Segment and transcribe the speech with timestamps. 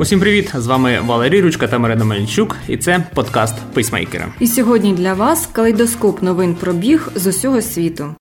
[0.00, 0.52] Усім привіт!
[0.54, 4.28] З вами Валерій Ручка та Марина Мельничук, і це подкаст Пейсмейкера.
[4.40, 8.14] І сьогодні для вас калейдоскоп новин про біг з усього світу.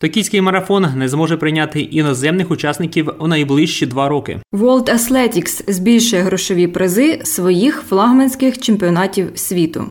[0.00, 4.40] Токійський марафон не зможе прийняти іноземних учасників у найближчі два роки.
[4.52, 9.84] World Athletics збільшує грошові призи своїх флагманських чемпіонатів світу.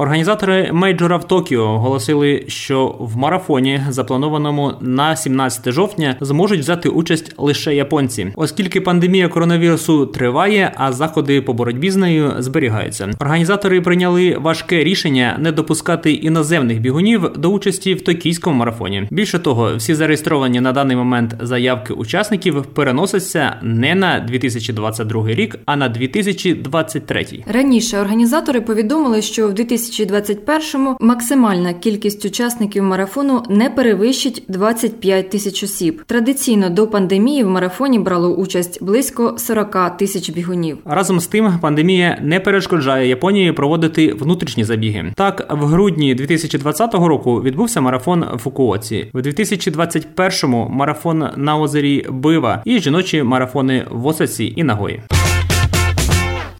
[0.00, 7.34] Організатори мейджора в Токіо оголосили, що в марафоні, запланованому на 17 жовтня, зможуть взяти участь
[7.38, 13.10] лише японці, оскільки пандемія коронавірусу триває, а заходи по боротьбі з нею зберігаються.
[13.20, 19.08] Організатори прийняли важке рішення не допускати іноземних бігунів до участі в токійському марафоні.
[19.10, 25.76] Більше того, всі зареєстровані на даний момент заявки учасників переносяться не на 2022 рік, а
[25.76, 27.26] на 2023.
[27.46, 35.62] Раніше організатори повідомили, що в 2000 2021-му максимальна кількість учасників марафону не перевищить 25 тисяч
[35.62, 36.02] осіб.
[36.06, 40.78] Традиційно до пандемії в марафоні брало участь близько 40 тисяч бігунів.
[40.84, 45.12] Разом з тим, пандемія не перешкоджає Японії проводити внутрішні забіги.
[45.14, 52.62] Так, в грудні 2020 року відбувся марафон в Фукуоці, в 2021-му марафон на озері Бива
[52.64, 55.02] і жіночі марафони в Осаці і Нагої.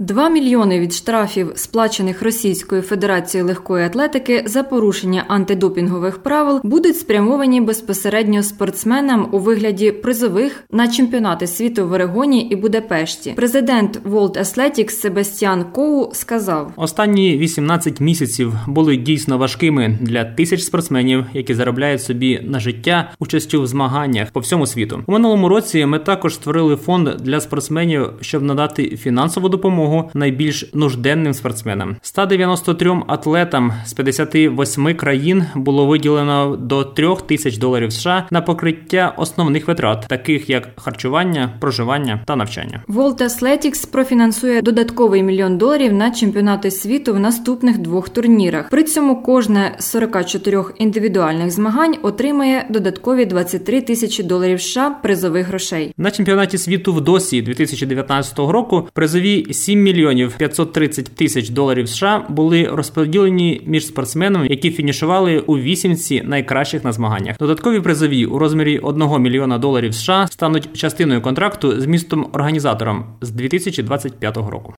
[0.01, 7.61] 2 мільйони від штрафів, сплачених Російською Федерацією легкої атлетики за порушення антидопінгових правил, будуть спрямовані
[7.61, 13.33] безпосередньо спортсменам у вигляді призових на чемпіонати світу в Орегоні і Будапешті.
[13.37, 21.25] Президент World Athletics Себастьян Коу сказав: останні 18 місяців були дійсно важкими для тисяч спортсменів,
[21.35, 25.03] які заробляють собі на життя участю в змаганнях по всьому світу.
[25.07, 30.71] У минулому році ми також створили фонд для спортсменів, щоб надати фінансову допомогу допомогу найбільш
[30.75, 31.97] нужденним спортсменам.
[32.03, 39.69] 193 атлетам з 58 країн було виділено до 3 тисяч доларів США на покриття основних
[39.69, 42.83] витрат, таких як харчування, проживання та навчання.
[42.89, 48.71] World Athletics профінансує додатковий мільйон доларів на чемпіонати світу в наступних двох турнірах.
[48.71, 55.95] При цьому кожне з 44 індивідуальних змагань отримає додаткові 23 тисячі доларів США призових грошей.
[55.97, 62.25] На чемпіонаті світу в досі 2019 року призові 7 7 мільйонів 530 тисяч доларів США
[62.29, 67.37] були розподілені між спортсменами, які фінішували у вісімці найкращих на змаганнях.
[67.39, 73.31] Додаткові призові у розмірі 1 мільйона доларів США стануть частиною контракту з містом організатором з
[73.31, 74.75] 2025 року.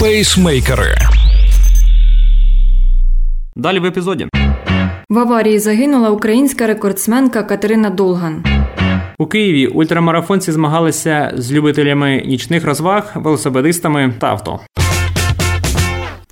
[0.00, 0.94] Пейсмейкери
[3.56, 4.26] Далі в епізоді.
[5.08, 8.59] В аварії загинула українська рекордсменка Катерина Долган.
[9.20, 14.60] У Києві ультрамарафонці змагалися з любителями нічних розваг, велосипедистами та авто.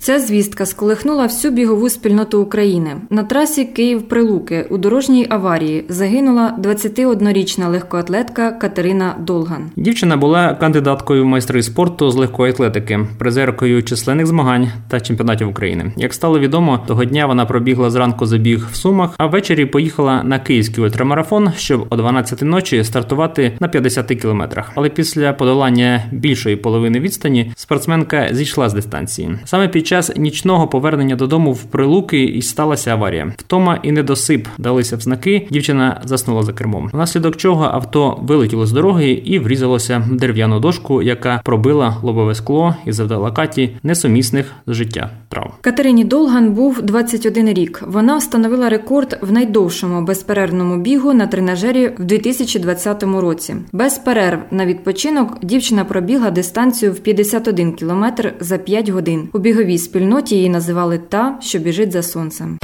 [0.09, 2.95] Ця звістка сколихнула всю бігову спільноту України.
[3.09, 9.71] На трасі Київ-Прилуки у дорожній аварії загинула 21-річна легкоатлетка Катерина Долган.
[9.75, 15.93] Дівчина була кандидаткою в майстри спорту з легкої атлетики, призеркою численних змагань та чемпіонатів України.
[15.97, 20.39] Як стало відомо, того дня вона пробігла зранку забіг в Сумах, а ввечері поїхала на
[20.39, 24.71] київський ультрамарафон, щоб о 12 ночі стартувати на 50 кілометрах.
[24.75, 29.29] Але після подолання більшої половини відстані спортсменка зійшла з дистанції.
[29.45, 33.33] Саме під час час нічного повернення додому в прилуки і сталася аварія.
[33.37, 35.47] Втома і недосип далися в знаки.
[35.51, 36.89] Дівчина заснула за кермом.
[36.93, 42.75] Внаслідок чого авто вилетіло з дороги і врізалося в дерев'яну дошку, яка пробила лобове скло
[42.85, 45.51] і завдала каті несумісних з життя травм.
[45.61, 47.83] Катерині Долган був 21 рік.
[47.87, 53.55] Вона встановила рекорд в найдовшому безперервному бігу на тренажері в 2020 році.
[53.71, 59.29] Без перерв на відпочинок дівчина пробігла дистанцію в 51 кілометр за 5 годин.
[59.33, 62.57] У біговій спільноті її називали та, що біжить за сонцем.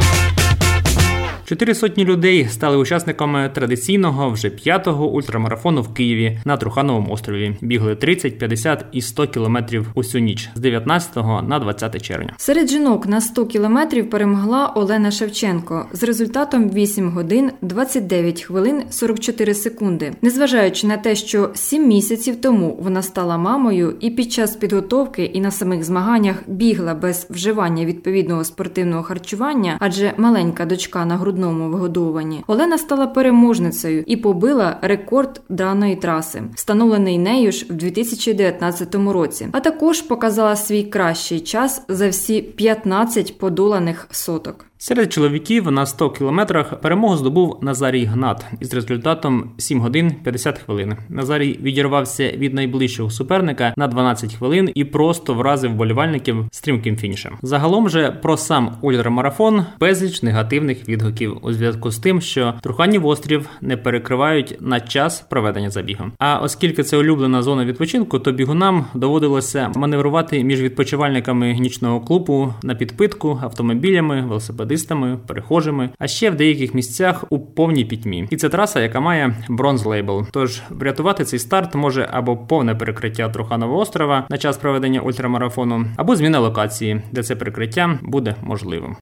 [1.47, 7.55] Чотири сотні людей стали учасниками традиційного вже п'ятого ультрамарафону в Києві на Трухановому острові.
[7.61, 11.15] Бігли 30, 50 і 100 кілометрів усю ніч з 19
[11.47, 12.33] на 20 червня.
[12.37, 19.53] Серед жінок на 100 кілометрів перемогла Олена Шевченко з результатом 8 годин 29 хвилин 44
[19.53, 20.13] секунди.
[20.21, 25.41] Незважаючи на те, що 7 місяців тому вона стала мамою і під час підготовки і
[25.41, 31.69] на самих змаганнях бігла без вживання відповідного спортивного харчування, адже маленька дочка на грудному грудному
[31.69, 32.43] вигодовуванні.
[32.47, 39.47] Олена стала переможницею і побила рекорд даної траси, встановлений нею ж в 2019 році.
[39.51, 44.65] А також показала свій кращий час за всі 15 подоланих соток.
[44.77, 50.95] Серед чоловіків на 100 кілометрах перемогу здобув Назарій Гнат із результатом 7 годин 50 хвилин.
[51.09, 57.37] Назарій відірвався від найближчого суперника на 12 хвилин і просто вразив болівальників стрімким фінішем.
[57.41, 63.49] Загалом же про сам ультрамарафон безліч негативних відгуків у зв'язку з тим, що Труханів острів
[63.61, 66.03] не перекривають на час проведення забігу.
[66.19, 72.75] А оскільки це улюблена зона відпочинку, то бігунам доводилося маневрувати між відпочивальниками нічного клубу на
[72.75, 74.21] підпитку, автомобілями,
[74.65, 78.27] велосипедистами, перехожими, а ще в деяких місцях у повній пітьмі.
[78.29, 80.25] І це траса, яка має бронз лейбл.
[80.31, 86.15] Тож врятувати цей старт може або повне перекриття Труханового острова на час проведення ультрамарафону, або
[86.15, 88.95] зміна локації, де це перекриття буде можливим.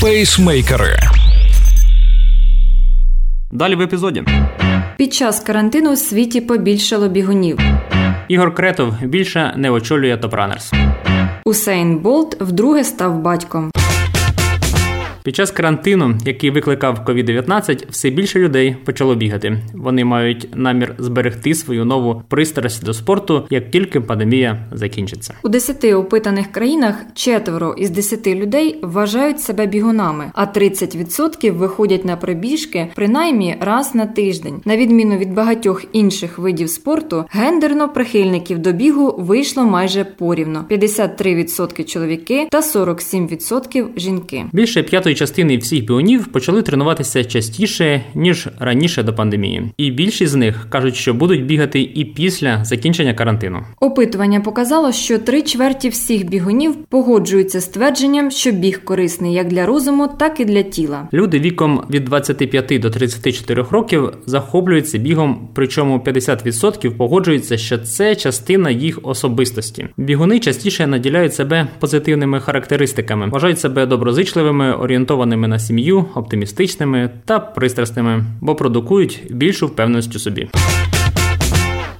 [0.00, 0.96] Пейсмейкери
[3.52, 4.24] Далі в епізоді.
[4.96, 7.58] Під час карантину у світі побільшало бігунів.
[8.28, 10.72] Ігор Кретов більше не очолює Топранерс.
[11.46, 13.70] Усейн Болт вдруге став батьком.
[15.26, 19.58] Під час карантину, який викликав COVID-19, все більше людей почало бігати.
[19.74, 25.34] Вони мають намір зберегти свою нову пристрасть до спорту, як тільки пандемія закінчиться.
[25.42, 32.16] У десяти опитаних країнах четверо із десяти людей вважають себе бігунами, а 30% виходять на
[32.16, 34.60] пробіжки принаймні раз на тиждень.
[34.64, 41.84] На відміну від багатьох інших видів спорту, гендерно прихильників до бігу вийшло майже порівно: 53%
[41.84, 44.44] чоловіки та 47% жінки.
[44.52, 50.34] Більше п'ятої частини всіх біонів почали тренуватися частіше ніж раніше до пандемії, і більшість з
[50.34, 53.60] них кажуть, що будуть бігати і після закінчення карантину.
[53.80, 59.66] Опитування показало, що три чверті всіх бігунів погоджуються з твердженням, що біг корисний як для
[59.66, 61.08] розуму, так і для тіла.
[61.12, 68.70] Люди віком від 25 до 34 років захоплюються бігом, причому 50% погоджуються, що це частина
[68.70, 69.88] їх особистості.
[69.96, 77.40] Бігуни частіше наділяють себе позитивними характеристиками, вважають себе доброзичливими, орієнтованими орієнтованими на сім'ю, оптимістичними та
[77.40, 80.48] пристрасними, бо продукують більшу впевненість у собі.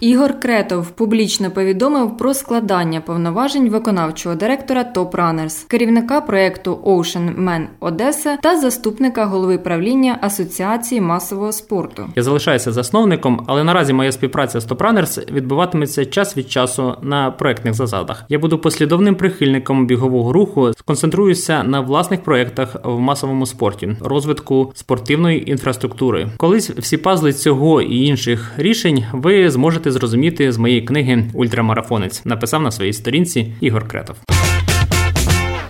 [0.00, 7.66] Ігор Кретов публічно повідомив про складання повноважень виконавчого директора Top Runners, керівника проєкту Ocean Man
[7.80, 12.06] Одеса та заступника голови правління Асоціації масового спорту.
[12.16, 17.30] Я залишаюся засновником, але наразі моя співпраця з Top Runners відбуватиметься час від часу на
[17.30, 18.24] проектних засадах.
[18.28, 25.50] Я буду послідовним прихильником бігового руху, сконцентруюся на власних проєктах в масовому спорті, розвитку спортивної
[25.50, 26.28] інфраструктури.
[26.36, 32.24] Колись всі пазли цього і інших рішень ви зможете можете зрозуміти з моєї книги Ультрамарафонець.
[32.24, 34.35] Написав на своїй сторінці Ігор Кретов.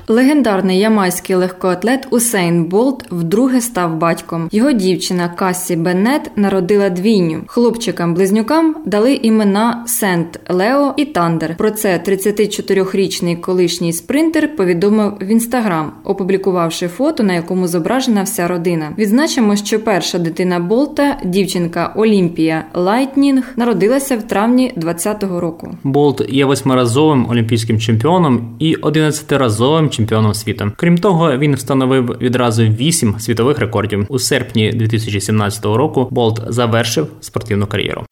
[0.09, 4.49] Легендарний ямайський легкоатлет Усейн Болт вдруге став батьком.
[4.53, 7.41] Його дівчина Кассі Беннет народила двійню.
[7.47, 11.57] Хлопчикам-близнюкам дали імена Сент Лео і Тандер.
[11.57, 18.93] Про це 34-річний колишній спринтер повідомив в інстаграм, опублікувавши фото, на якому зображена вся родина.
[18.99, 25.69] Відзначимо, що перша дитина Болта, дівчинка Олімпія Лайтнінг, народилася в травні 2020 року.
[25.85, 30.73] Болт є восьмиразовим олімпійським чемпіоном і одинадцятиразовим чемпіоном світу.
[30.77, 34.07] Крім того, він встановив відразу вісім світових рекордів.
[34.09, 38.05] У серпні 2017 року Болт завершив спортивну кар'єру.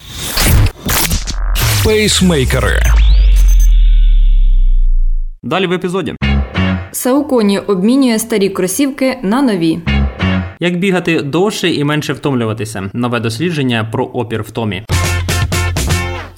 [1.84, 2.80] Пейсмейкери.
[5.42, 6.14] Далі в епізоді.
[6.92, 9.78] Сауконі обмінює старі кросівки на нові.
[10.60, 12.90] Як бігати довше і менше втомлюватися?
[12.92, 14.82] Нове дослідження про опір втомі.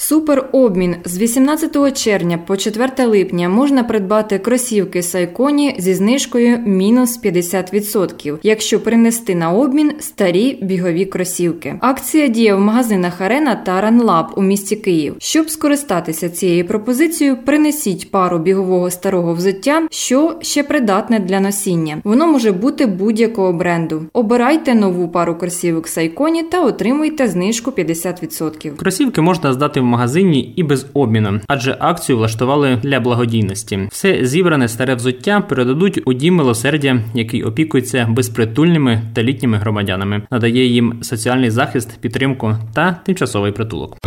[0.08, 8.38] Суперобмін з 18 червня по 4 липня можна придбати кросівки Сайконі зі знижкою мінус 50%,
[8.43, 11.75] якщо принести на обмін старі бігові кросівки.
[11.81, 15.14] Акція діє в магазинах Арена та Ранлаб у місті Київ.
[15.19, 21.98] Щоб скористатися цією пропозицією, принесіть пару бігового старого взуття, що ще придатне для носіння.
[22.05, 24.03] Воно може бути будь-якого бренду.
[24.13, 28.77] Обирайте нову пару кросівок Сайконі та отримуйте знижку 50%.
[28.77, 33.88] Кросівки можна здати в магазині і без обміну, адже акцію влаштували для благодійності.
[33.91, 40.67] Все зібране старе взуття передадуть у дім милосердя, який опікується безпритульними та літніми громадянами, надає
[40.67, 44.06] їм соціальний захист, підтримку та тимчасовий притулок.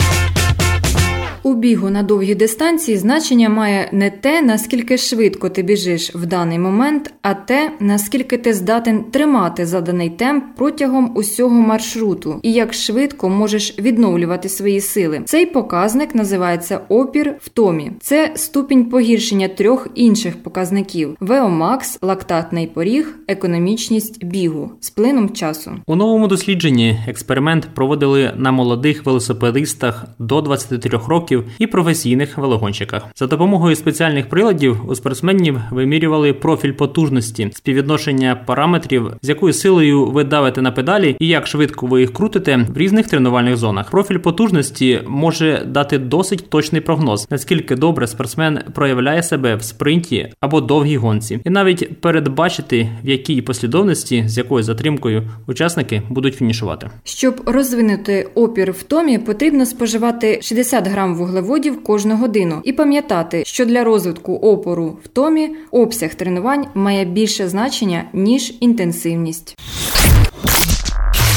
[1.50, 6.60] У бігу на довгі дистанції значення має не те, наскільки швидко ти біжиш в даний
[6.60, 13.29] момент, а те, наскільки ти здатен тримати заданий темп протягом усього маршруту і як швидко
[13.29, 15.22] можеш відновлювати свої сили.
[15.25, 17.91] Цей показник називається опір втомі.
[18.00, 25.72] Це ступінь погіршення трьох інших показників: Веомакс, лактатний поріг, економічність бігу з плином часу.
[25.88, 33.08] У новому дослідженні експеримент проводили на молодих велосипедистах до 23 років аматорів і професійних велогонщиках.
[33.15, 40.24] За допомогою спеціальних приладів у спортсменів вимірювали профіль потужності, співвідношення параметрів, з якою силою ви
[40.24, 43.91] давите на педалі і як швидко ви їх крутите в різних тренувальних зонах.
[43.91, 50.62] Профіль потужності може дати досить точний прогноз, наскільки добре спортсмен проявляє себе в спринті або
[50.62, 56.89] довгій гонці, і навіть передбачити в якій послідовності з якою затримкою учасники будуть фінішувати.
[57.03, 63.66] Щоб розвинути опір в томі, потрібно споживати 60 грам вуглеводів кожну годину і пам'ятати, що
[63.66, 69.56] для розвитку опору в томі обсяг тренувань має більше значення ніж інтенсивність.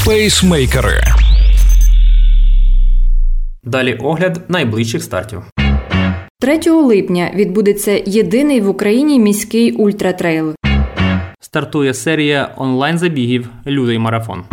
[0.07, 1.01] Пейсмейкери.
[3.65, 5.43] Далі огляд найближчих стартів.
[6.41, 10.55] 3 липня відбудеться єдиний в Україні міський ультратрейл.
[11.41, 14.45] Стартує серія онлайн-забігів Лютий марафон.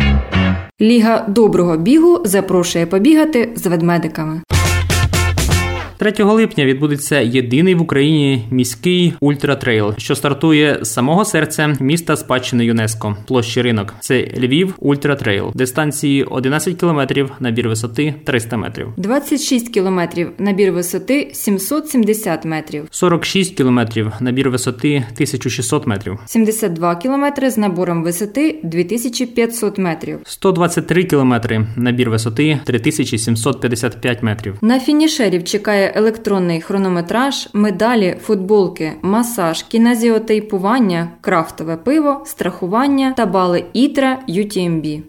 [0.80, 4.40] Ліга доброго бігу запрошує побігати з ведмедиками.
[6.00, 12.64] 3 липня відбудеться єдиний в Україні міський ультратрейл, що стартує з самого серця міста спадщини
[12.64, 13.94] ЮНЕСКО, площі ринок.
[14.00, 22.44] Це Львів Ультратрейл, дистанції 11 кілометрів, набір висоти 300 метрів, 26 кілометрів, набір висоти 770
[22.44, 30.18] метрів, 46 кілометрів, набір висоти 1600 метрів, 72 кілометри з набором висоти 2500 метрів.
[30.24, 34.54] 123 кілометри, набір висоти 3755 метрів.
[34.60, 44.18] На фінішерів чекає електронний хронометраж, медалі, футболки, масаж, кінезіотейпування, крафтове пиво, страхування та бали ітра
[44.28, 45.02] UTMB.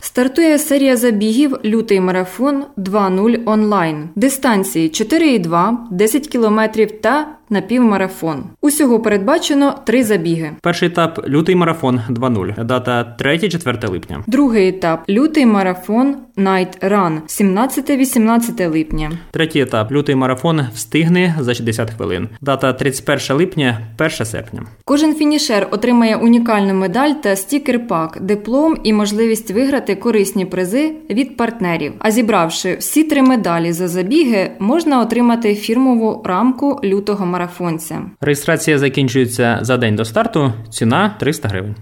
[0.00, 4.08] Стартує серія забігів Лютий марафон 2.0 онлайн.
[4.14, 6.60] Дистанції 4,2, 10 км
[7.00, 8.44] та напівмарафон.
[8.60, 10.50] Усього передбачено три забіги.
[10.62, 12.64] Перший етап лютий марафон 2.0.
[12.64, 14.22] Дата 3-4 липня.
[14.26, 19.12] Другий етап лютий марафон Night Run 17-18 липня.
[19.30, 22.28] Третій етап лютий марафон встигни за 60 хвилин.
[22.40, 24.62] Дата 31 липня, 1 серпня.
[24.84, 31.92] Кожен фінішер отримає унікальну медаль та стікер-пак, диплом і можливість виграти корисні призи від партнерів.
[31.98, 38.02] А зібравши всі три медалі за забіги, можна отримати фірмову рамку лютого марафонця.
[38.20, 40.52] Реєстрація закінчується за день до старту.
[40.70, 41.74] Ціна 300 гривень.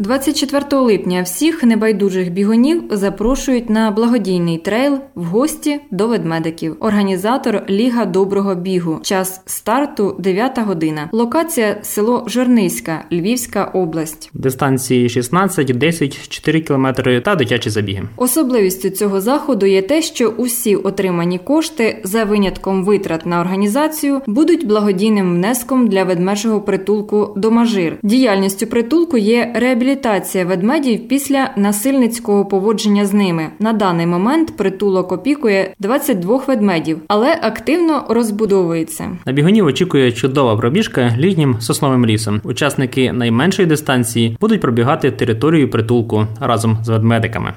[0.00, 6.76] 24 липня всіх небайдужих бігунів запрошують на благодійний трейл в гості до ведмедиків.
[6.80, 9.00] Організатор Ліга доброго бігу.
[9.02, 11.08] Час старту 9 година.
[11.12, 14.30] Локація село Жорниська, Львівська область.
[14.34, 16.86] Дистанції 16, 10, 4 км
[17.24, 18.02] та дитячі забіги.
[18.16, 24.66] Особливістю цього заходу є те, що усі отримані кошти за винятком витрат на організацію будуть
[24.66, 27.96] благодійним внеском для ведмежого притулку Домажир.
[28.02, 29.52] Діяльністю притулку є
[29.90, 33.46] реабілітація ведмедів після насильницького поводження з ними.
[33.58, 39.10] На даний момент притулок опікує 22 ведмедів, але активно розбудовується.
[39.26, 42.40] На бігунів очікує чудова пробіжка літнім сосновим лісом.
[42.44, 47.52] Учасники найменшої дистанції будуть пробігати територію притулку разом з ведмедиками.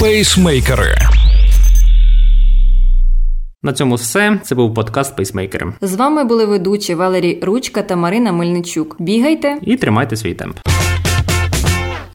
[0.00, 1.19] Пейсмейкери.
[3.62, 4.40] На цьому все.
[4.42, 5.72] Це був подкаст Пейсмейкери.
[5.80, 8.96] З вами були ведучі Валерій Ручка та Марина Мельничук.
[8.98, 10.58] Бігайте І тримайте свій темп.